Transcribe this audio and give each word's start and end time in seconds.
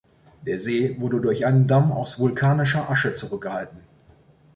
Der 0.47 0.59
See 0.59 0.99
wurde 0.99 1.21
durch 1.21 1.45
einen 1.45 1.67
Damm 1.67 1.91
aus 1.91 2.17
vulkanischer 2.19 2.89
Asche 2.89 3.13
zurückgehalten. 3.13 3.81